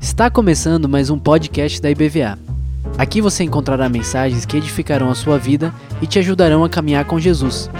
[0.00, 2.36] Está começando mais um podcast da IBVA.
[2.98, 5.72] Aqui você encontrará mensagens que edificarão a sua vida
[6.02, 7.70] e te ajudarão a caminhar com Jesus.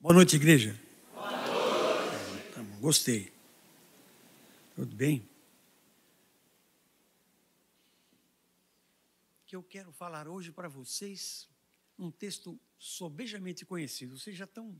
[0.00, 0.74] Boa noite, igreja.
[1.14, 2.80] Boa noite.
[2.80, 3.39] Gostei.
[4.74, 5.28] Tudo bem?
[9.46, 11.48] Que eu quero falar hoje para vocês
[11.98, 14.18] um texto sobejamente conhecido.
[14.18, 14.74] Vocês já estão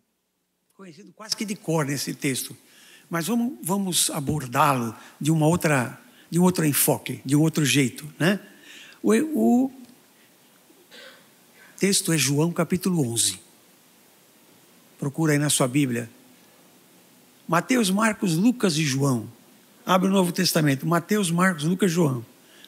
[0.75, 2.57] conhecidos quase que de cor nesse texto.
[3.11, 6.01] Mas vamos, vamos abordá-lo de uma outra,
[6.31, 8.41] de um outro enfoque, de um outro jeito, né?
[9.03, 9.73] O, o
[11.77, 13.41] texto é João capítulo 11.
[14.99, 16.11] Procura aí na sua Bíblia.
[17.49, 19.29] Mateus, Marcos, Lucas e João.
[19.91, 20.87] Abre o Novo Testamento.
[20.87, 22.25] Mateus, Marcos, Lucas João.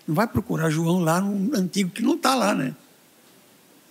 [0.09, 2.75] Não vai procurar João lá no antigo, que não está lá, né?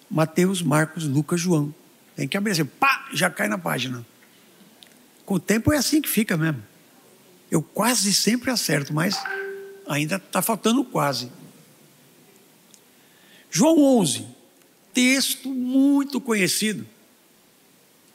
[0.10, 1.74] Mateus, Marcos, Lucas, João.
[2.14, 4.06] Tem que abrir assim, pá, já cai na página.
[5.26, 6.62] Com o tempo é assim que fica mesmo.
[7.50, 9.18] Eu quase sempre acerto, mas
[9.88, 11.32] ainda está faltando quase.
[13.50, 14.28] João 11,
[14.94, 16.86] texto muito conhecido.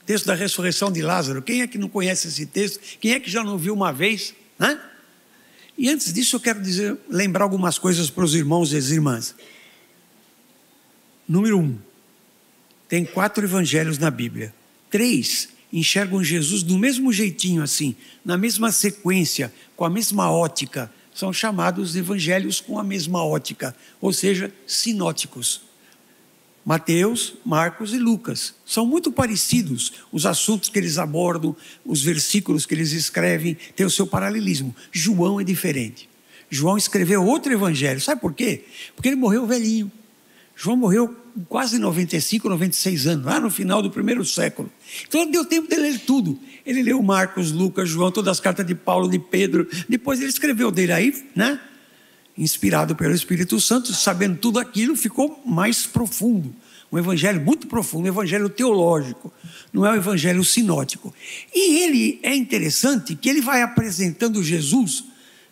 [0.04, 1.40] Texto da ressurreição de Lázaro.
[1.40, 2.98] Quem é que não conhece esse texto?
[3.00, 4.34] Quem é que já não viu uma vez?
[4.58, 4.78] Né?
[5.78, 9.34] E antes disso, eu quero dizer, lembrar algumas coisas para os irmãos e as irmãs.
[11.28, 11.76] Número um,
[12.88, 14.54] tem quatro evangelhos na Bíblia.
[14.90, 20.90] Três enxergam Jesus do mesmo jeitinho, assim, na mesma sequência, com a mesma ótica.
[21.14, 25.65] São chamados evangelhos com a mesma ótica, ou seja, sinóticos.
[26.66, 28.52] Mateus, Marcos e Lucas.
[28.66, 33.90] São muito parecidos os assuntos que eles abordam, os versículos que eles escrevem, tem o
[33.90, 34.74] seu paralelismo.
[34.90, 36.08] João é diferente.
[36.50, 38.00] João escreveu outro evangelho.
[38.00, 38.64] Sabe por quê?
[38.96, 39.92] Porque ele morreu velhinho.
[40.56, 44.68] João morreu com quase 95, 96 anos, lá no final do primeiro século.
[45.06, 46.36] Então deu tempo de ler tudo.
[46.64, 49.68] Ele leu Marcos, Lucas, João, todas as cartas de Paulo, de Pedro.
[49.88, 51.60] Depois ele escreveu dele aí, né?
[52.36, 56.54] Inspirado pelo Espírito Santo, sabendo tudo aquilo, ficou mais profundo.
[56.90, 59.32] Um evangelho muito profundo, um evangelho teológico,
[59.72, 61.14] não é um evangelho sinótico.
[61.54, 65.04] E ele é interessante que ele vai apresentando Jesus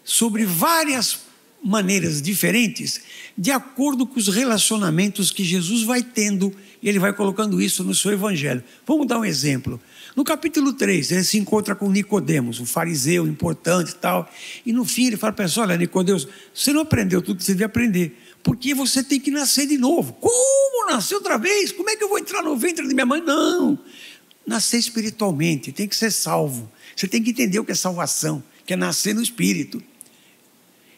[0.05, 1.21] sobre várias
[1.65, 3.01] maneiras diferentes,
[3.37, 7.95] de acordo com os relacionamentos que Jesus vai tendo, e ele vai colocando isso no
[7.95, 8.63] seu evangelho.
[8.87, 9.81] Vamos dar um exemplo.
[10.15, 14.31] No capítulo 3, ele se encontra com Nicodemos, um fariseu importante e tal.
[14.65, 17.53] E no fim ele fala para ele: olha, Nicodemos, você não aprendeu tudo que você
[17.53, 20.13] devia aprender, porque você tem que nascer de novo.
[20.15, 21.73] Como nascer outra vez?
[21.73, 23.21] Como é que eu vou entrar no ventre de minha mãe?
[23.21, 23.77] Não.
[24.47, 26.71] Nascer espiritualmente, tem que ser salvo.
[26.95, 29.83] Você tem que entender o que é salvação, que é nascer no espírito.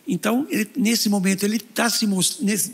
[0.06, 2.06] Então, ele, nesse momento, ele está se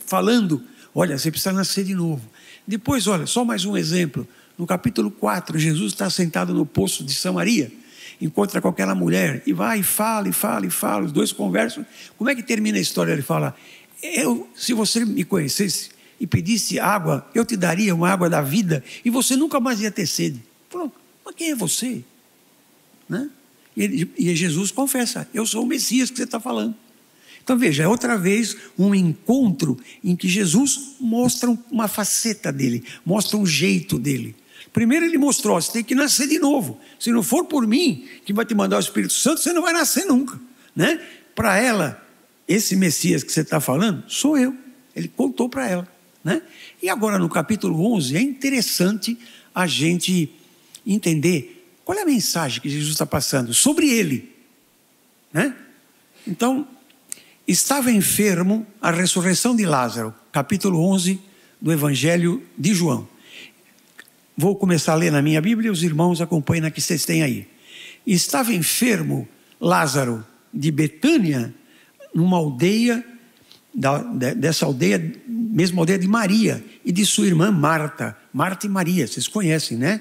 [0.06, 0.60] falando:
[0.92, 2.28] olha, você precisa nascer de novo.
[2.66, 4.26] Depois, olha, só mais um exemplo.
[4.58, 7.72] No capítulo 4, Jesus está sentado no poço de Samaria,
[8.20, 11.84] encontra com aquela mulher e vai e fala, e fala, e fala, os dois conversam.
[12.16, 13.12] Como é que termina a história?
[13.12, 13.54] Ele fala:
[14.02, 15.90] eu, se você me conhecesse
[16.20, 19.90] e pedisse água, eu te daria uma água da vida e você nunca mais ia
[19.90, 20.42] ter sede.
[20.68, 20.92] Falou,
[21.24, 22.04] mas quem é você?
[23.08, 23.30] Né?
[23.76, 26.74] E, e Jesus confessa: Eu sou o Messias que você está falando.
[27.42, 33.36] Então veja, é outra vez um encontro em que Jesus mostra uma faceta dele, mostra
[33.36, 34.36] um jeito dele.
[34.72, 36.80] Primeiro ele mostrou, você tem que nascer de novo.
[36.98, 39.72] Se não for por mim, que vai te mandar o Espírito Santo, você não vai
[39.72, 40.40] nascer nunca.
[40.74, 41.00] Né?
[41.34, 42.02] Para ela,
[42.48, 44.56] esse Messias que você está falando, sou eu.
[44.96, 45.88] Ele contou para ela.
[46.24, 46.40] Né?
[46.82, 49.18] E agora no capítulo 11, é interessante
[49.54, 50.32] a gente
[50.86, 54.34] entender qual é a mensagem que Jesus está passando sobre ele.
[55.32, 55.54] Né?
[56.26, 56.66] Então,
[57.46, 61.20] estava enfermo a ressurreição de Lázaro, capítulo 11
[61.60, 63.11] do Evangelho de João.
[64.36, 67.46] Vou começar a ler na minha Bíblia, os irmãos acompanhem na que vocês têm aí.
[68.06, 69.28] Estava enfermo
[69.60, 71.54] Lázaro de Betânia,
[72.14, 73.04] numa aldeia,
[73.74, 73.98] da,
[74.34, 78.16] dessa aldeia, mesma aldeia de Maria e de sua irmã Marta.
[78.32, 80.00] Marta e Maria, vocês conhecem, né?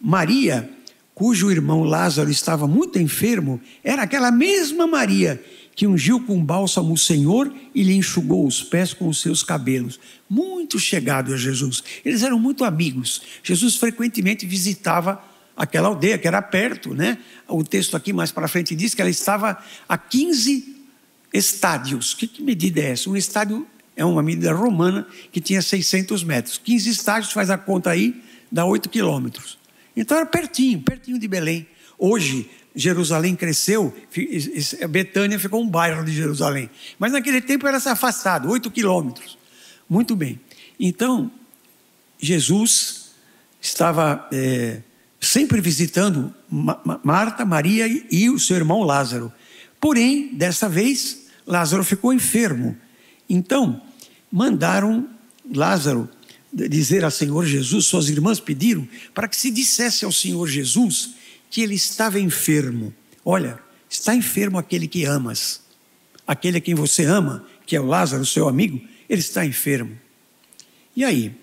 [0.00, 0.70] Maria,
[1.14, 5.42] cujo irmão Lázaro estava muito enfermo, era aquela mesma Maria
[5.74, 9.98] que ungiu com bálsamo o Senhor e lhe enxugou os pés com os seus cabelos.
[10.28, 11.82] Muito chegado a Jesus.
[12.04, 13.22] Eles eram muito amigos.
[13.42, 15.22] Jesus frequentemente visitava
[15.56, 17.18] aquela aldeia que era perto, né?
[17.48, 20.76] O texto aqui mais para frente diz que ela estava a 15
[21.32, 22.14] estádios.
[22.14, 23.08] Que, que medida é essa?
[23.08, 23.66] Um estádio
[23.96, 26.58] é uma medida romana que tinha 600 metros.
[26.58, 29.58] 15 estádios, faz a conta aí, dá 8 quilômetros.
[29.96, 31.66] Então era pertinho, pertinho de Belém.
[31.98, 33.94] Hoje, Jerusalém cresceu,
[34.88, 36.70] Betânia ficou um bairro de Jerusalém.
[36.98, 39.36] Mas naquele tempo era afastado, oito quilômetros.
[39.88, 40.40] Muito bem.
[40.80, 41.30] Então,
[42.18, 43.10] Jesus
[43.60, 44.80] estava é,
[45.20, 46.34] sempre visitando
[47.04, 49.32] Marta, Maria e o seu irmão Lázaro.
[49.80, 52.76] Porém, dessa vez, Lázaro ficou enfermo.
[53.28, 53.82] Então,
[54.30, 55.08] mandaram
[55.54, 56.08] Lázaro
[56.52, 61.14] dizer ao Senhor Jesus, suas irmãs pediram para que se dissesse ao Senhor Jesus
[61.52, 62.94] que ele estava enfermo.
[63.22, 65.60] Olha, está enfermo aquele que amas.
[66.26, 69.94] Aquele a quem você ama, que é o Lázaro, seu amigo, ele está enfermo.
[70.96, 71.36] E aí?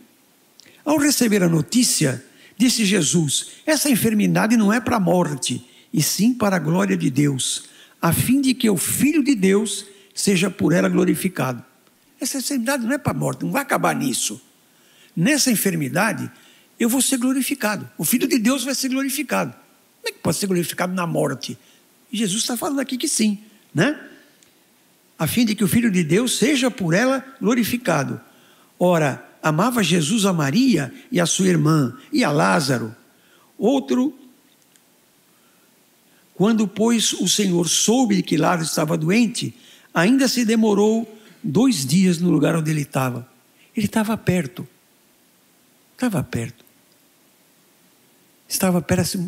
[0.83, 2.25] Ao receber a notícia,
[2.57, 5.63] disse Jesus: essa enfermidade não é para a morte,
[5.93, 7.65] e sim para a glória de Deus,
[8.01, 9.85] a fim de que o Filho de Deus
[10.15, 11.63] seja por ela glorificado.
[12.19, 14.41] Essa enfermidade não é para a morte, não vai acabar nisso.
[15.15, 16.31] Nessa enfermidade,
[16.79, 17.87] eu vou ser glorificado.
[17.95, 19.53] O Filho de Deus vai ser glorificado.
[20.09, 21.57] É que pode ser glorificado na morte?
[22.11, 23.37] Jesus está falando aqui que sim,
[23.73, 23.99] né?
[25.17, 28.19] A fim de que o Filho de Deus seja por ela glorificado.
[28.79, 32.95] Ora, amava Jesus a Maria e a sua irmã e a Lázaro.
[33.57, 34.17] Outro,
[36.33, 39.53] quando, pois, o Senhor soube que Lázaro estava doente,
[39.93, 43.29] ainda se demorou dois dias no lugar onde ele estava.
[43.75, 44.67] Ele estava perto.
[45.93, 46.68] Estava perto.
[48.49, 48.83] Estava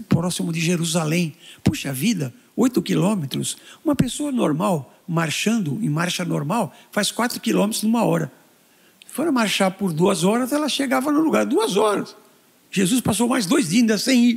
[0.10, 1.36] próximo de Jerusalém.
[1.64, 3.56] Puxa vida, oito quilômetros.
[3.86, 8.32] Uma pessoa normal, marchando em marcha normal, faz quatro quilômetros numa hora.
[9.08, 11.46] Se for marchar por duas horas, ela chegava no lugar.
[11.46, 12.16] Duas horas.
[12.72, 14.36] Jesus passou mais dois dias ainda sem ir.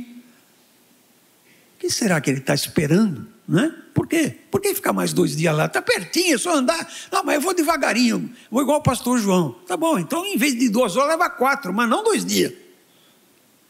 [1.75, 3.27] O que será que ele está esperando?
[3.47, 3.73] Né?
[3.91, 4.37] Por quê?
[4.51, 5.65] Por que ficar mais dois dias lá?
[5.65, 6.87] Está pertinho, é só andar.
[7.11, 9.53] Não, mas eu vou devagarinho, vou igual o pastor João.
[9.65, 12.53] Tá bom, então em vez de duas horas, leva quatro, mas não dois dias.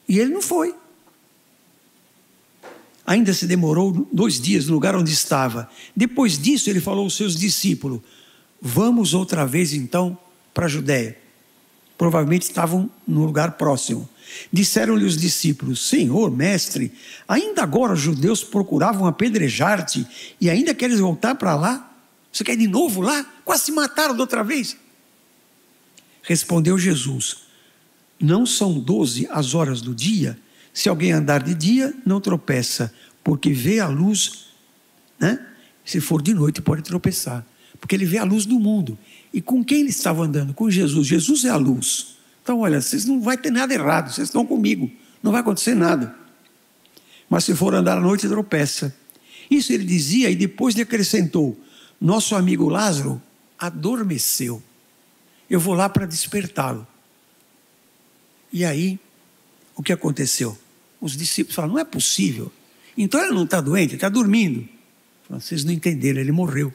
[0.09, 0.75] E ele não foi.
[3.05, 5.69] Ainda se demorou dois dias no lugar onde estava.
[5.95, 8.01] Depois disso, ele falou aos seus discípulos:
[8.59, 10.17] Vamos outra vez então
[10.53, 11.17] para a Judéia.
[11.97, 14.09] Provavelmente estavam no lugar próximo.
[14.51, 16.91] Disseram-lhe os discípulos: Senhor, mestre,
[17.27, 20.05] ainda agora os judeus procuravam apedrejar-te
[20.41, 21.91] e ainda queres voltar para lá?
[22.31, 23.23] Você quer de novo lá?
[23.45, 24.75] Quase se mataram de outra vez.
[26.23, 27.37] Respondeu Jesus:
[28.19, 30.39] Não são doze as horas do dia?
[30.75, 32.93] Se alguém andar de dia, não tropeça,
[33.23, 34.47] porque vê a luz,
[35.17, 35.39] né?
[35.85, 37.45] Se for de noite, pode tropeçar,
[37.79, 38.97] porque ele vê a luz do mundo.
[39.33, 40.53] E com quem ele estava andando?
[40.53, 41.07] Com Jesus.
[41.07, 42.17] Jesus é a luz.
[42.43, 44.91] Então, olha, vocês não vai ter nada errado, vocês estão comigo,
[45.23, 46.13] não vai acontecer nada.
[47.29, 48.93] Mas se for andar à noite, tropeça.
[49.49, 51.57] Isso ele dizia e depois lhe acrescentou:
[52.01, 53.21] Nosso amigo Lázaro
[53.57, 54.61] adormeceu.
[55.49, 56.85] Eu vou lá para despertá-lo.
[58.51, 58.99] E aí,
[59.73, 60.57] o que aconteceu?
[61.05, 62.51] Os discípulos falaram: Não é possível.
[62.97, 64.67] Então ele não está doente, está dormindo.
[65.29, 66.73] Vocês não entenderam, ele morreu.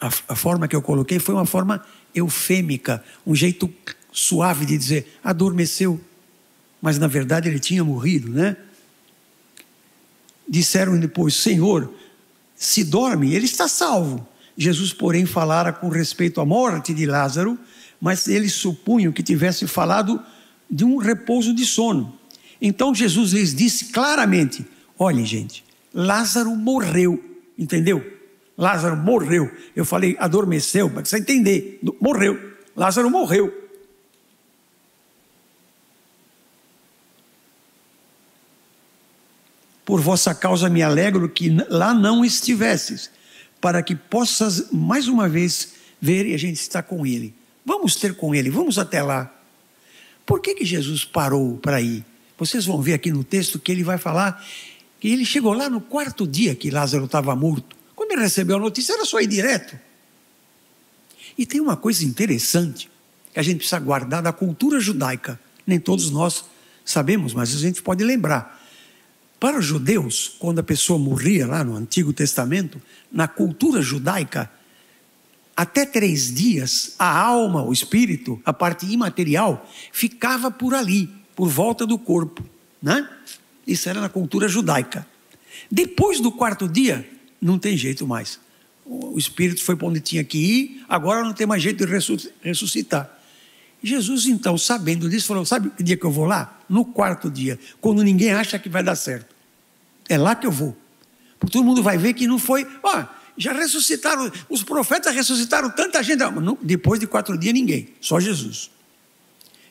[0.00, 1.84] A, a forma que eu coloquei foi uma forma
[2.14, 3.68] eufêmica, um jeito
[4.12, 6.00] suave de dizer adormeceu,
[6.80, 8.56] mas na verdade ele tinha morrido, né?
[10.48, 11.92] Disseram depois: Senhor,
[12.54, 14.28] se dorme, ele está salvo.
[14.56, 17.58] Jesus, porém, falara com respeito à morte de Lázaro,
[18.00, 20.22] mas eles supunham que tivesse falado
[20.70, 22.16] de um repouso de sono.
[22.60, 24.64] Então Jesus lhes disse claramente:
[24.98, 27.22] Olhem, gente, Lázaro morreu,
[27.58, 28.14] entendeu?
[28.56, 29.50] Lázaro morreu.
[29.74, 31.80] Eu falei, adormeceu, para você entender.
[32.00, 32.54] Morreu.
[32.76, 33.62] Lázaro morreu.
[39.84, 43.10] Por vossa causa me alegro que lá não estivesses,
[43.60, 47.34] para que possas mais uma vez ver e a gente está com ele.
[47.66, 49.32] Vamos ter com ele, vamos até lá.
[50.24, 52.04] Por que, que Jesus parou para ir?
[52.38, 54.44] Vocês vão ver aqui no texto que ele vai falar
[55.00, 57.76] que ele chegou lá no quarto dia que Lázaro estava morto.
[57.94, 59.78] Quando ele recebeu a notícia, era só ir direto.
[61.36, 62.90] E tem uma coisa interessante
[63.32, 65.38] que a gente precisa guardar da cultura judaica.
[65.66, 66.44] Nem todos nós
[66.84, 68.62] sabemos, mas a gente pode lembrar.
[69.38, 72.80] Para os judeus, quando a pessoa morria lá no Antigo Testamento,
[73.12, 74.50] na cultura judaica,
[75.56, 81.86] até três dias, a alma, o espírito, a parte imaterial, ficava por ali, por volta
[81.86, 82.44] do corpo.
[82.82, 83.08] Né?
[83.66, 85.06] Isso era na cultura judaica.
[85.70, 87.08] Depois do quarto dia,
[87.40, 88.38] não tem jeito mais.
[88.84, 91.92] O espírito foi para onde tinha que ir, agora não tem mais jeito de
[92.42, 93.10] ressuscitar.
[93.82, 96.58] Jesus, então, sabendo disso, falou: Sabe que dia que eu vou lá?
[96.68, 99.34] No quarto dia, quando ninguém acha que vai dar certo.
[100.08, 100.76] É lá que eu vou.
[101.38, 102.66] Porque todo mundo vai ver que não foi.
[102.82, 103.04] Ó,
[103.36, 106.20] já ressuscitaram, os profetas ressuscitaram tanta gente.
[106.20, 108.70] Não, depois de quatro dias, ninguém, só Jesus.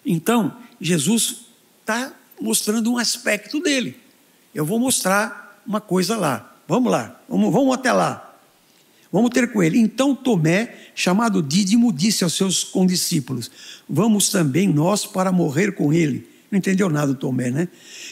[0.05, 1.42] Então, Jesus
[1.83, 3.99] está mostrando um aspecto dele.
[4.55, 6.55] Eu vou mostrar uma coisa lá.
[6.67, 8.31] Vamos lá, vamos, vamos até lá.
[9.11, 9.77] Vamos ter com ele.
[9.77, 13.51] Então Tomé, chamado Dídimo, disse aos seus condiscípulos:
[13.87, 16.27] Vamos também nós para morrer com ele.
[16.49, 17.67] Não entendeu nada Tomé, né?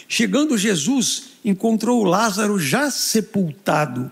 [0.08, 4.12] Chegando Jesus, encontrou Lázaro já sepultado.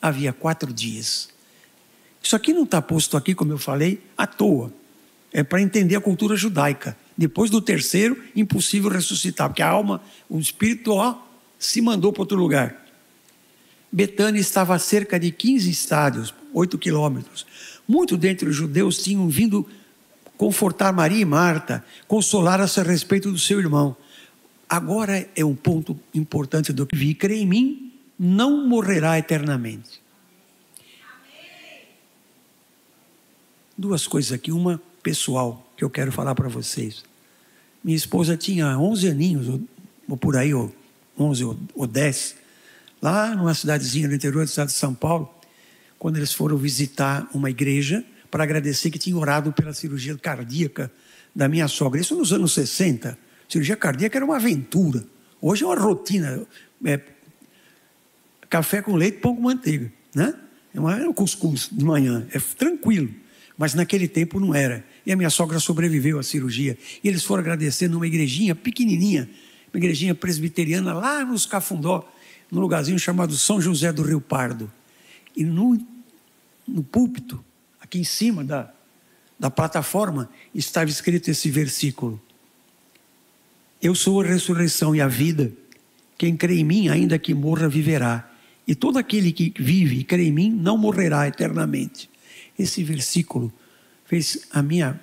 [0.00, 1.28] Havia quatro dias.
[2.22, 4.72] Isso aqui não está posto aqui, como eu falei, à toa.
[5.32, 6.96] É para entender a cultura judaica.
[7.20, 11.18] Depois do terceiro, impossível ressuscitar, porque a alma, o espírito, ó,
[11.58, 12.82] se mandou para outro lugar.
[13.92, 17.44] Betânia estava a cerca de 15 estádios, 8 quilômetros.
[17.86, 19.68] Muitos dentre os judeus tinham vindo
[20.38, 23.94] confortar Maria e Marta, consolar-se a respeito do seu irmão.
[24.66, 27.12] Agora é um ponto importante do que vi.
[27.12, 30.00] Crê em mim, não morrerá eternamente.
[33.76, 37.09] Duas coisas aqui, uma pessoal que eu quero falar para vocês.
[37.82, 39.60] Minha esposa tinha 11 aninhos,
[40.08, 40.72] ou, por aí, ou
[41.18, 42.36] 11 ou, ou 10,
[43.00, 45.32] lá numa cidadezinha no interior do estado de São Paulo,
[45.98, 50.90] quando eles foram visitar uma igreja para agradecer que tinha orado pela cirurgia cardíaca
[51.34, 52.00] da minha sogra.
[52.00, 53.18] Isso nos anos 60.
[53.48, 55.04] Cirurgia cardíaca era uma aventura.
[55.40, 56.46] Hoje é uma rotina.
[56.84, 57.00] É,
[58.48, 59.92] café com leite, pão com manteiga.
[60.14, 60.34] Né?
[60.74, 62.26] É, é um cuscuz de manhã.
[62.32, 63.12] É tranquilo.
[63.58, 64.84] Mas naquele tempo não era.
[65.10, 66.78] E a minha sogra sobreviveu à cirurgia.
[67.02, 69.28] E eles foram agradecer numa igrejinha pequenininha,
[69.74, 72.08] uma igrejinha presbiteriana lá nos Cafundó,
[72.48, 74.72] num lugarzinho chamado São José do Rio Pardo.
[75.36, 75.76] E no,
[76.64, 77.44] no púlpito,
[77.80, 78.72] aqui em cima da,
[79.36, 82.22] da plataforma, estava escrito esse versículo:
[83.82, 85.50] Eu sou a ressurreição e a vida.
[86.16, 88.30] Quem crê em mim, ainda que morra, viverá.
[88.64, 92.08] E todo aquele que vive e crê em mim não morrerá eternamente.
[92.56, 93.52] Esse versículo
[94.10, 95.00] fez a minha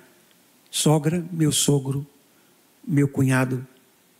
[0.70, 2.06] sogra, meu sogro,
[2.86, 3.66] meu cunhado,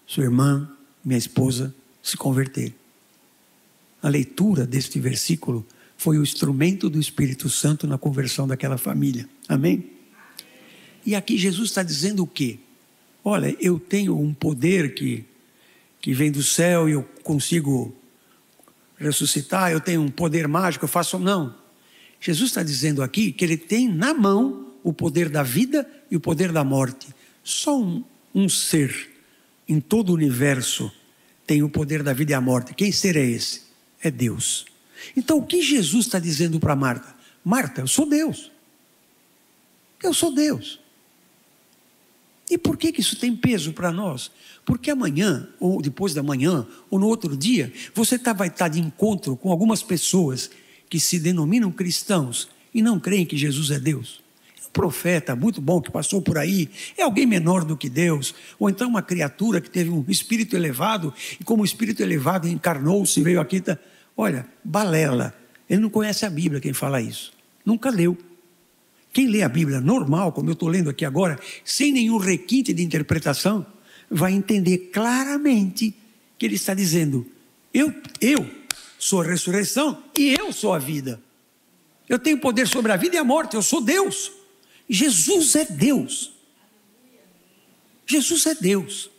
[0.07, 0.67] sua irmã,
[1.05, 2.75] minha esposa se converter.
[4.03, 5.67] A leitura deste versículo
[5.99, 9.29] foi o instrumento do Espírito Santo na conversão daquela família.
[9.47, 9.91] Amém?
[11.05, 12.59] E aqui Jesus está dizendo o quê?
[13.23, 15.23] Olha, eu tenho um poder que,
[16.01, 17.95] que vem do céu e eu consigo
[18.97, 21.19] ressuscitar, eu tenho um poder mágico, eu faço.
[21.19, 21.55] Não.
[22.19, 26.21] Jesus está dizendo aqui que ele tem na mão o poder da vida e o
[26.21, 27.09] poder da morte.
[27.43, 28.05] Só um,
[28.35, 29.11] um ser
[29.69, 30.91] em todo o universo
[31.47, 32.75] tem o poder da vida e a morte.
[32.75, 33.69] Quem será esse?
[34.01, 34.67] é Deus.
[35.17, 37.15] Então o que Jesus está dizendo para Marta?
[37.45, 38.51] Marta, eu sou Deus.
[40.03, 40.81] Eu sou Deus.
[42.51, 44.31] E por que, que isso tem peso para nós?
[44.65, 48.69] Porque amanhã, ou depois da manhã, ou no outro dia, você tá, vai estar tá
[48.69, 50.51] de encontro com algumas pessoas
[50.89, 54.23] que se denominam cristãos e não creem que Jesus é Deus.
[54.79, 58.89] Profeta muito bom que passou por aí, é alguém menor do que Deus, ou então
[58.89, 63.61] uma criatura que teve um espírito elevado e, como espírito elevado, encarnou-se e veio aqui.
[63.61, 63.77] Tá,
[64.17, 65.35] Olha, balela.
[65.69, 67.33] Ele não conhece a Bíblia, quem fala isso.
[67.65, 68.17] Nunca leu.
[69.13, 72.85] Quem lê a Bíblia normal, como eu estou lendo aqui agora, sem nenhum requinte de
[72.85, 73.67] interpretação,
[74.09, 75.93] vai entender claramente
[76.39, 77.27] que ele está dizendo:
[77.75, 78.49] eu, eu
[78.97, 81.21] sou a ressurreição e eu sou a vida.
[82.09, 84.38] Eu tenho poder sobre a vida e a morte, eu sou Deus.
[84.89, 86.33] Jesus é Deus.
[88.07, 89.11] Jesus é Deus.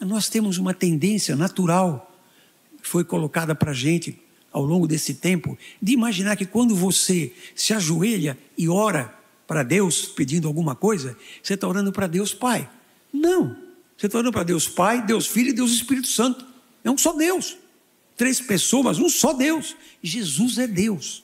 [0.00, 2.14] Nós temos uma tendência natural,
[2.82, 4.18] que foi colocada para a gente
[4.52, 9.14] ao longo desse tempo, de imaginar que quando você se ajoelha e ora
[9.46, 12.68] para Deus pedindo alguma coisa, você está orando para Deus Pai.
[13.12, 13.56] Não.
[13.96, 16.44] Você está orando para Deus Pai, Deus Filho e Deus Espírito Santo.
[16.82, 17.56] É um só Deus.
[18.16, 19.76] Três pessoas, um só Deus.
[20.02, 21.22] Jesus é Deus.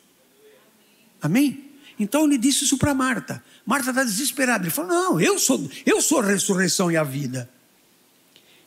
[1.22, 1.70] Amém?
[1.98, 3.42] Então ele disse isso para Marta.
[3.64, 4.64] Marta está desesperada.
[4.64, 7.48] Ele falou: Não, eu sou, eu sou a ressurreição e a vida.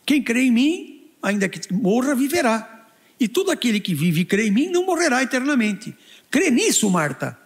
[0.05, 2.87] Quem crê em mim, ainda que morra, viverá.
[3.19, 5.93] E todo aquele que vive e crê em mim não morrerá eternamente.
[6.31, 7.37] Crê nisso, Marta?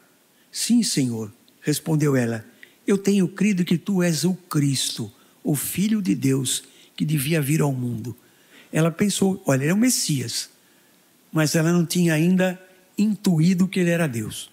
[0.51, 2.45] Sim, Senhor, respondeu ela.
[2.85, 5.11] Eu tenho crido que tu és o Cristo,
[5.43, 6.63] o Filho de Deus,
[6.95, 8.15] que devia vir ao mundo.
[8.71, 10.49] Ela pensou: olha, ele é o Messias.
[11.31, 12.59] Mas ela não tinha ainda
[12.97, 14.51] intuído que ele era Deus.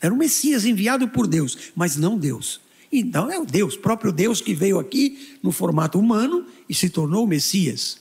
[0.00, 2.60] Era o Messias enviado por Deus, mas não Deus.
[2.92, 7.24] Então é o Deus, próprio Deus que veio aqui no formato humano e se tornou
[7.24, 8.00] o Messias.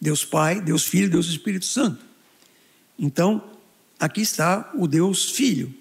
[0.00, 2.04] Deus Pai, Deus Filho, Deus Espírito Santo.
[2.98, 3.42] Então,
[3.98, 5.74] aqui está o Deus Filho.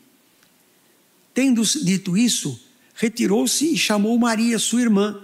[1.34, 2.60] Tendo dito isso,
[2.96, 5.22] retirou-se e chamou Maria, sua irmã,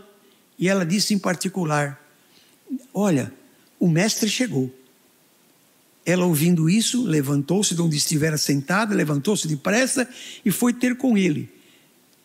[0.59, 1.99] e ela disse em particular:
[2.93, 3.33] Olha,
[3.79, 4.71] o mestre chegou.
[6.05, 10.07] Ela, ouvindo isso, levantou-se de onde estivera sentada, levantou-se depressa
[10.43, 11.49] e foi ter com ele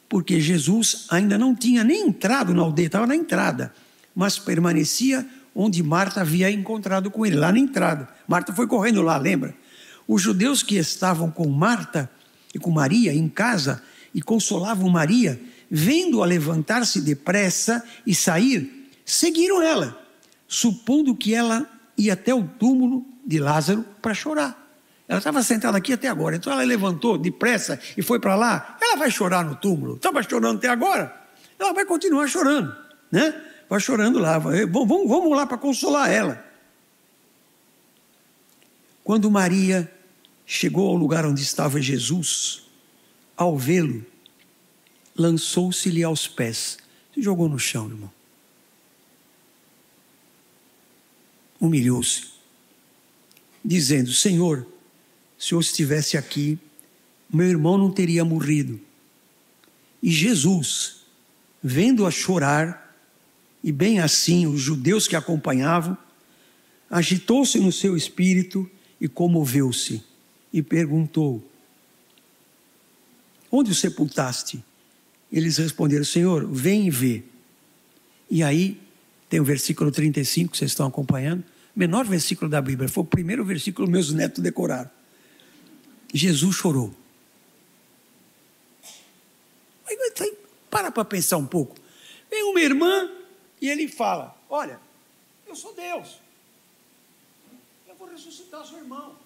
[0.09, 3.73] porque Jesus ainda não tinha nem entrado na aldeia, estava na entrada,
[4.15, 8.09] mas permanecia onde Marta havia encontrado com ele, lá na entrada.
[8.27, 9.55] Marta foi correndo lá, lembra?
[10.07, 12.11] Os judeus que estavam com Marta
[12.55, 13.83] e com Maria em casa
[14.15, 15.39] e consolavam Maria,
[15.71, 20.01] vendo-a levantar-se depressa e sair, seguiram ela,
[20.47, 24.67] supondo que ela ia até o túmulo de Lázaro para chorar.
[25.07, 28.79] Ela estava sentada aqui até agora, então ela levantou depressa e foi para lá.
[28.81, 29.97] Ela vai chorar no túmulo.
[29.97, 31.15] Estava chorando até agora.
[31.59, 32.75] Ela vai continuar chorando,
[33.13, 33.35] né?
[33.69, 34.39] Vai chorando lá.
[34.39, 36.43] Vamos, vamos lá para consolar ela.
[39.05, 39.93] Quando Maria
[40.47, 42.63] chegou ao lugar onde estava Jesus,
[43.37, 44.05] ao vê-lo,
[45.15, 46.79] lançou-se-lhe aos pés.
[47.15, 48.11] Se jogou no chão, irmão.
[51.61, 52.38] Humilhou-se,
[53.65, 54.67] dizendo: Senhor,
[55.39, 56.59] se eu estivesse aqui,
[57.33, 58.81] meu irmão não teria morrido.
[60.03, 61.03] E Jesus,
[61.63, 62.97] vendo-a chorar,
[63.63, 65.97] e bem assim os judeus que acompanhavam,
[66.89, 68.69] agitou-se no seu espírito
[69.01, 70.03] e comoveu-se,
[70.53, 71.45] e perguntou:
[73.51, 74.63] Onde o sepultaste?
[75.33, 77.23] Eles responderam: Senhor, vem e vê.
[78.31, 78.81] E aí,
[79.29, 81.45] tem o versículo 35, vocês estão acompanhando,
[81.79, 84.91] menor versículo da Bíblia, foi o primeiro versículo que meus netos decoraram.
[86.13, 86.93] Jesus chorou.
[90.69, 91.77] Para para pensar um pouco.
[92.29, 93.11] Vem uma irmã
[93.61, 94.79] e ele fala: Olha,
[95.47, 96.19] eu sou Deus.
[97.87, 99.17] Eu vou ressuscitar seu irmão.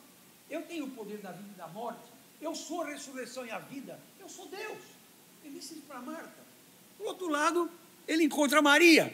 [0.48, 2.12] Eu tenho o poder da vida e da morte.
[2.40, 3.98] Eu sou a ressurreição e a vida.
[4.20, 4.78] Eu sou Deus.
[5.44, 6.42] Ele disse para Marta.
[6.98, 7.70] Do outro lado,
[8.06, 9.12] ele encontra Maria.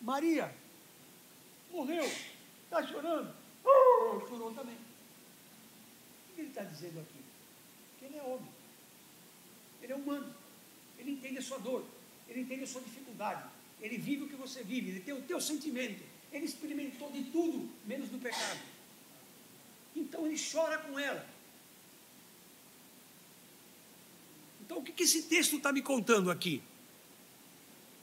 [0.00, 0.54] Maria,
[1.70, 2.08] morreu.
[2.72, 3.34] Está chorando?
[3.64, 4.76] Oh, chorou também
[6.34, 7.20] que ele está dizendo aqui?
[7.98, 8.48] Que ele é homem.
[9.82, 10.34] Ele é humano.
[10.98, 11.84] Ele entende a sua dor.
[12.28, 13.42] Ele entende a sua dificuldade.
[13.80, 14.90] Ele vive o que você vive.
[14.90, 16.02] Ele tem o teu sentimento.
[16.32, 18.60] Ele experimentou de tudo, menos do pecado.
[19.94, 21.26] Então ele chora com ela.
[24.64, 26.62] Então o que esse texto está me contando aqui?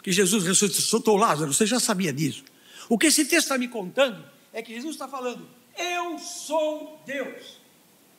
[0.03, 2.43] Que Jesus ressuscitou Lázaro, você já sabia disso.
[2.87, 7.59] O que esse texto está me contando é que Jesus está falando: Eu sou Deus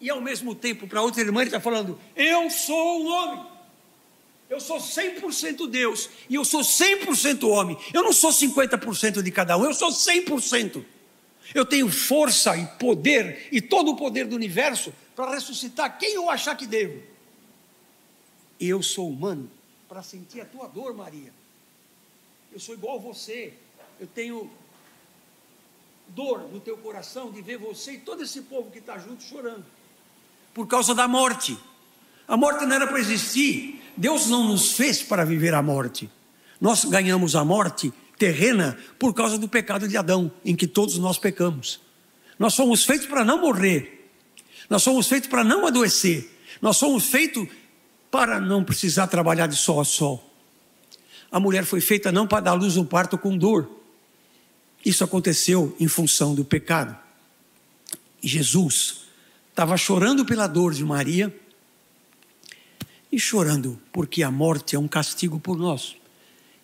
[0.01, 3.47] e ao mesmo tempo para outra irmã ele está falando: Eu sou um homem.
[4.49, 7.77] Eu sou 100% Deus e eu sou 100% homem.
[7.95, 10.85] Eu não sou 50% de cada um, eu sou 100%.
[11.55, 16.29] Eu tenho força e poder e todo o poder do universo para ressuscitar quem eu
[16.31, 17.01] achar que devo.
[18.59, 19.51] Eu sou humano
[19.89, 21.33] para sentir a tua dor, Maria.
[22.53, 23.53] Eu sou igual a você.
[24.01, 24.51] Eu tenho
[26.15, 29.65] dor no teu coração de ver você e todo esse povo que está junto chorando
[30.55, 31.57] por causa da morte.
[32.27, 33.83] A morte não era para existir.
[33.97, 36.11] Deus não nos fez para viver a morte.
[36.61, 41.19] Nós ganhamos a morte terrena por causa do pecado de Adão, em que todos nós
[41.19, 41.81] pecamos.
[42.39, 44.11] Nós somos feitos para não morrer.
[44.69, 46.31] Nós somos feitos para não adoecer.
[46.61, 47.49] Nós somos feitos
[48.11, 50.25] para não precisar trabalhar de sol a sol.
[51.33, 53.80] A mulher foi feita não para dar luz no parto com dor.
[54.85, 56.97] Isso aconteceu em função do pecado.
[58.23, 59.03] Jesus
[59.51, 61.35] estava chorando pela dor de Maria
[63.13, 65.97] e chorando porque a morte é um castigo por nós.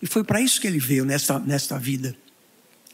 [0.01, 2.17] E foi para isso que ele veio nesta, nesta vida.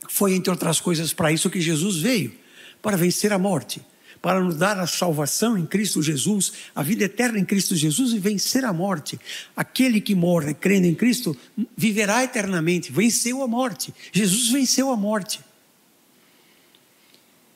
[0.08, 2.34] Foi, entre outras coisas, para isso que Jesus veio
[2.80, 3.80] para vencer a morte,
[4.22, 8.20] para nos dar a salvação em Cristo Jesus, a vida eterna em Cristo Jesus e
[8.20, 9.18] vencer a morte.
[9.56, 11.36] Aquele que morre crendo em Cristo
[11.76, 13.92] viverá eternamente, venceu a morte.
[14.12, 15.40] Jesus venceu a morte.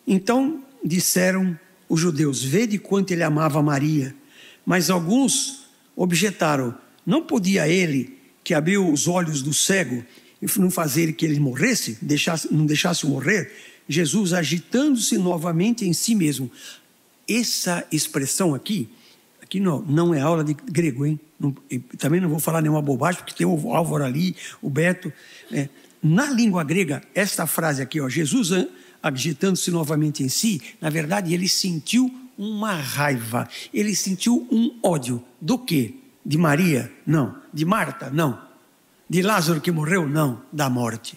[0.04, 1.56] Então disseram
[1.88, 4.12] os judeus: Vede quanto ele amava Maria.
[4.64, 6.76] Mas alguns objetaram:
[7.06, 10.04] Não podia ele, que abriu os olhos do cego,
[10.58, 13.52] não fazer que ele morresse, deixasse, não deixasse morrer?
[13.88, 16.50] Jesus agitando-se novamente em si mesmo.
[17.28, 18.88] Essa expressão aqui,
[19.42, 21.18] aqui não, não é aula de grego, hein?
[21.38, 21.54] Não,
[21.98, 25.12] também não vou falar nenhuma bobagem, porque tem o Álvaro ali, o Beto.
[25.52, 25.68] É,
[26.02, 28.50] na língua grega, esta frase aqui, ó, Jesus
[29.02, 35.22] agitando-se novamente em si, na verdade ele sentiu uma raiva, ele sentiu um ódio.
[35.40, 36.00] Do que?
[36.24, 36.92] De Maria?
[37.06, 37.36] Não.
[37.52, 38.10] De Marta?
[38.10, 38.38] Não.
[39.08, 40.08] De Lázaro que morreu?
[40.08, 40.42] Não.
[40.52, 41.16] Da morte.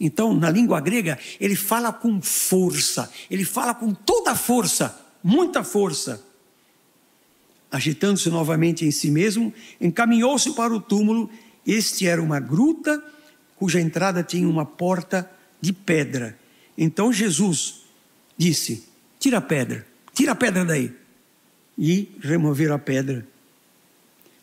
[0.00, 5.62] Então, na língua grega, ele fala com força, ele fala com toda a força, muita
[5.62, 6.24] força.
[7.70, 11.30] Agitando-se novamente em si mesmo, encaminhou-se para o túmulo.
[11.66, 13.04] Este era uma gruta
[13.56, 16.40] cuja entrada tinha uma porta de pedra
[16.80, 17.82] então Jesus
[18.38, 20.90] disse: Tira a pedra, tira a pedra daí.
[21.76, 23.26] E removeram a pedra.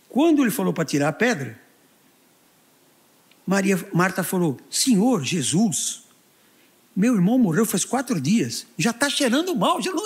[0.08, 1.60] Quando ele falou para tirar a pedra,
[3.48, 6.04] Maria, Marta falou: Senhor Jesus,
[6.94, 10.04] Meu irmão morreu faz quatro dias, já está cheirando mal, já, não,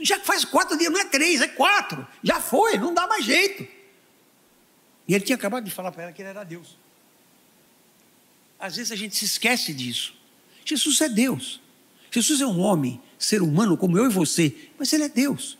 [0.00, 3.66] já faz quatro dias, não é três, é quatro, já foi, não dá mais jeito.
[5.08, 6.78] E ele tinha acabado de falar para ela que ele era Deus.
[8.60, 10.14] Às vezes a gente se esquece disso.
[10.64, 11.60] Jesus é Deus.
[12.10, 15.58] Jesus é um homem, ser humano como eu e você, mas ele é Deus.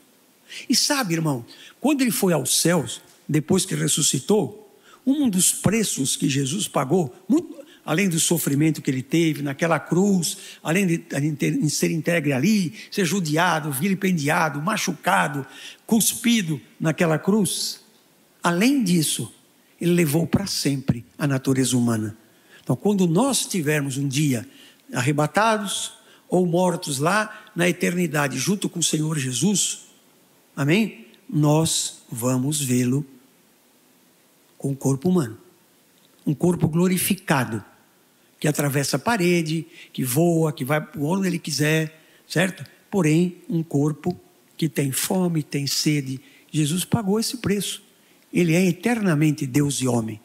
[0.69, 1.45] E sabe, irmão,
[1.81, 4.64] quando ele foi aos céus, depois que ressuscitou,
[5.07, 10.39] um dos preços que Jesus pagou, muito, além do sofrimento que ele teve naquela cruz,
[10.63, 15.47] além de, de ser entregue ali, ser judiado, vilipendiado, machucado,
[15.87, 17.81] cuspido naquela cruz,
[18.43, 19.33] além disso,
[19.81, 22.17] ele levou para sempre a natureza humana.
[22.63, 24.49] Então, quando nós estivermos um dia
[24.93, 25.93] arrebatados
[26.29, 29.81] ou mortos lá na eternidade, junto com o Senhor Jesus,
[30.57, 31.07] amém?
[31.29, 33.05] Nós vamos vê-lo
[34.65, 35.37] com o corpo humano,
[36.27, 37.63] um corpo glorificado
[38.41, 42.65] que atravessa a parede, que voa, que vai onde ele quiser, certo?
[42.91, 44.19] Porém, um corpo
[44.57, 46.19] que tem fome, tem sede.
[46.51, 47.83] Jesus pagou esse preço.
[48.33, 50.19] Ele é eternamente Deus e homem.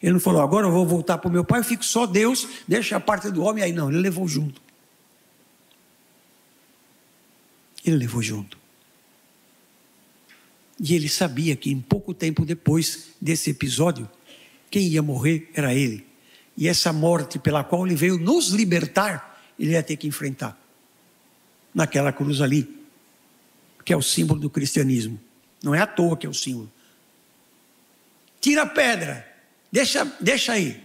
[0.00, 2.46] Ele não falou, agora eu vou voltar para o meu pai, eu fico só Deus,
[2.68, 3.72] deixa a parte do homem aí.
[3.72, 4.62] Não, ele levou junto.
[7.84, 8.61] Ele levou junto.
[10.84, 14.10] E ele sabia que em pouco tempo depois desse episódio,
[14.68, 16.04] quem ia morrer era ele.
[16.56, 20.60] E essa morte pela qual ele veio nos libertar, ele ia ter que enfrentar.
[21.72, 22.68] Naquela cruz ali,
[23.84, 25.20] que é o símbolo do cristianismo.
[25.62, 26.70] Não é à toa que é o símbolo.
[28.40, 29.24] Tira a pedra,
[29.70, 30.82] deixa, deixa aí.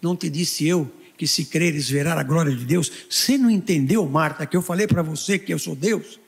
[0.00, 2.90] Não te disse eu que se creres verá a glória de Deus?
[3.10, 6.18] Você não entendeu, Marta, que eu falei para você que eu sou Deus?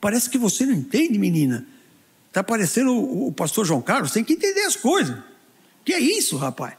[0.00, 1.66] Parece que você não entende, menina.
[2.28, 5.16] Está parecendo o, o pastor João Carlos, tem que entender as coisas.
[5.84, 6.76] Que é isso, rapaz?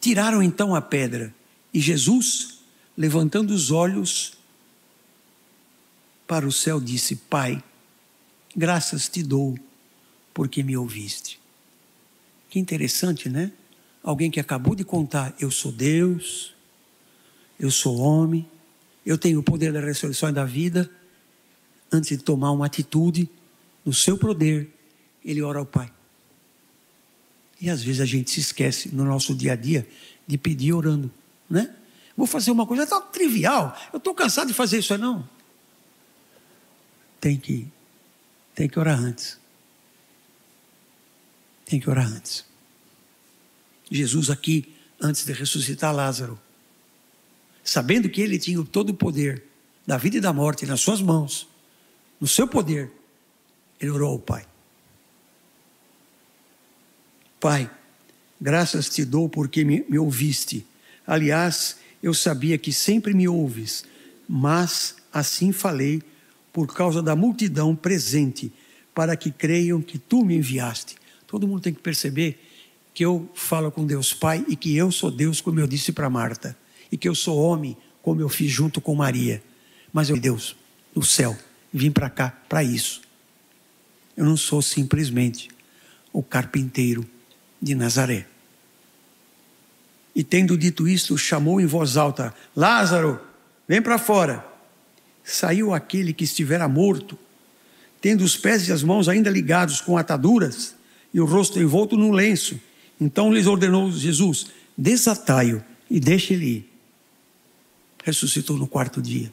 [0.00, 1.34] Tiraram então a pedra
[1.72, 2.60] e Jesus,
[2.96, 4.32] levantando os olhos
[6.26, 7.62] para o céu, disse: Pai,
[8.56, 9.58] graças te dou
[10.32, 11.38] porque me ouviste.
[12.48, 13.52] Que interessante, né?
[14.02, 16.54] Alguém que acabou de contar: Eu sou Deus,
[17.60, 18.48] eu sou homem,
[19.04, 20.90] eu tenho o poder da ressurreição e da vida.
[21.92, 23.28] Antes de tomar uma atitude,
[23.84, 24.74] no seu poder,
[25.22, 25.92] ele ora ao Pai.
[27.60, 29.86] E às vezes a gente se esquece no nosso dia a dia
[30.26, 31.12] de pedir orando,
[31.48, 31.76] né?
[32.16, 35.28] Vou fazer uma coisa tão trivial, eu estou cansado de fazer isso, não.
[37.20, 37.68] Tem que,
[38.54, 39.38] tem que orar antes.
[41.66, 42.44] Tem que orar antes.
[43.90, 46.40] Jesus aqui, antes de ressuscitar Lázaro,
[47.62, 49.42] sabendo que ele tinha todo o poder
[49.86, 51.48] da vida e da morte nas suas mãos,
[52.20, 52.90] no seu poder,
[53.80, 54.46] ele orou ao Pai.
[57.40, 57.70] Pai,
[58.40, 60.66] graças te dou porque me, me ouviste.
[61.06, 63.84] Aliás, eu sabia que sempre me ouves,
[64.28, 66.02] mas assim falei
[66.52, 68.52] por causa da multidão presente,
[68.94, 70.96] para que creiam que tu me enviaste.
[71.26, 72.38] Todo mundo tem que perceber
[72.92, 76.10] que eu falo com Deus Pai e que eu sou Deus, como eu disse para
[76.10, 76.56] Marta,
[76.90, 79.42] e que eu sou homem, como eu fiz junto com Maria.
[79.92, 80.56] Mas eu, Deus,
[80.94, 81.36] no céu,
[81.72, 83.02] vim para cá para isso.
[84.16, 85.48] Eu não sou simplesmente
[86.12, 87.06] o carpinteiro
[87.60, 88.26] de Nazaré.
[90.14, 93.20] E tendo dito isto, chamou em voz alta: Lázaro,
[93.68, 94.44] vem para fora.
[95.22, 97.16] Saiu aquele que estivera morto,
[98.00, 100.74] tendo os pés e as mãos ainda ligados com ataduras
[101.12, 102.58] e o rosto envolto num lenço.
[103.00, 106.69] Então lhes ordenou Jesus: desatai-o e deixe ele ir.
[108.04, 109.30] Ressuscitou no quarto dia,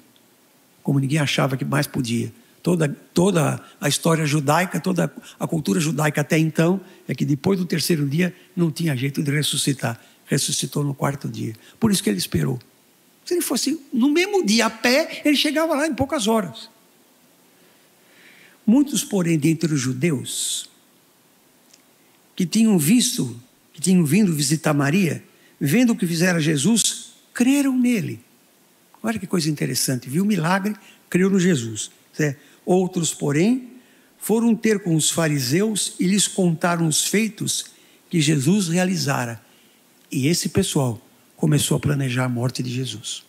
[0.83, 2.31] como ninguém achava que mais podia
[2.67, 7.65] toda, toda a história judaica, toda a cultura judaica até então, é que depois do
[7.65, 9.97] terceiro dia não tinha jeito de ressuscitar.
[10.25, 11.55] Ressuscitou no quarto dia.
[11.79, 12.59] Por isso que ele esperou.
[13.23, 16.69] Se ele fosse no mesmo dia a pé, ele chegava lá em poucas horas.
[18.65, 20.69] Muitos, porém, dentre os judeus,
[22.35, 23.39] que tinham visto,
[23.71, 25.23] que tinham vindo visitar Maria,
[25.57, 28.19] vendo o que fizera Jesus, creram nele.
[29.01, 30.75] Olha que coisa interessante, viu o milagre,
[31.09, 31.91] creu no Jesus.
[32.13, 32.39] Certo?
[32.65, 33.73] Outros, porém,
[34.17, 37.67] foram ter com os fariseus e lhes contaram os feitos
[38.09, 39.41] que Jesus realizara.
[40.11, 41.01] E esse pessoal
[41.35, 43.23] começou a planejar a morte de Jesus.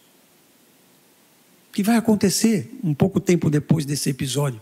[1.68, 4.60] O que vai acontecer um pouco tempo depois desse episódio?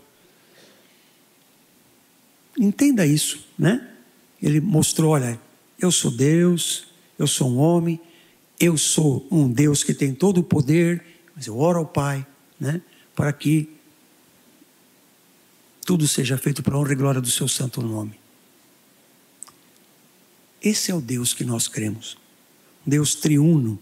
[2.58, 3.88] Entenda isso, né?
[4.42, 5.38] Ele mostrou: olha,
[5.78, 6.88] eu sou Deus,
[7.18, 8.00] eu sou um homem,
[8.58, 12.26] eu sou um Deus que tem todo o poder, mas eu oro ao Pai,
[12.58, 12.80] né?
[13.14, 13.68] Para que
[15.84, 18.18] tudo seja feito para a honra e glória do seu santo nome.
[20.60, 22.18] Esse é o Deus que nós cremos.
[22.84, 23.78] Deus triuno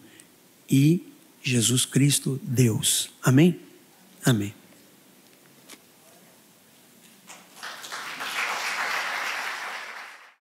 [0.68, 1.06] e
[1.42, 3.10] Jesus Cristo, Deus.
[3.22, 3.60] Amém?
[4.24, 4.54] Amém.